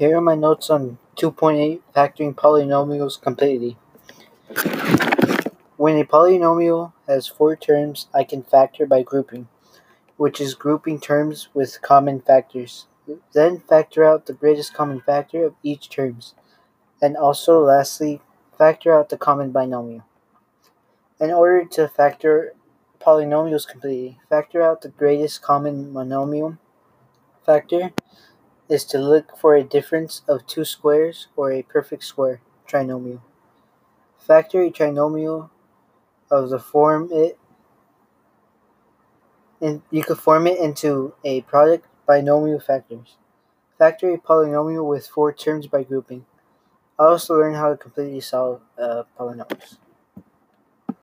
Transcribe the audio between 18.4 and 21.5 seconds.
factor out the common binomial. In